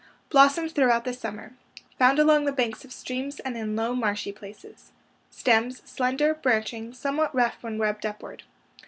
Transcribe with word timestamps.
Blossoms 0.31 0.71
throughout 0.71 1.05
the 1.05 1.13
summer. 1.13 1.53
Found 1.99 2.17
along 2.17 2.45
the 2.45 2.51
banks 2.51 2.83
of 2.83 2.91
streams 2.91 3.39
and 3.41 3.55
in 3.55 3.75
low, 3.75 3.93
marshy 3.93 4.31
places. 4.31 4.91
Stems— 5.29 5.83
slender, 5.87 6.33
branching, 6.33 6.91
somewhat 6.91 7.35
rough 7.35 7.57
when 7.61 7.77
rubbed 7.77 8.03
upward. 8.07 8.41